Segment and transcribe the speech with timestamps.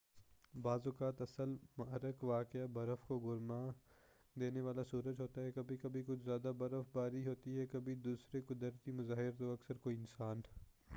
[0.53, 3.59] بعض اوقات اصل محرک واقعہ برف کو گرما
[4.35, 8.41] دینے والا سورج ہوتا ہے کبھی کبھی کچھ زیادہ برف باری ہوتی ہے کبھی دوسرے
[8.47, 10.41] قدرتی مظاہر تو اکثر کوئی انسان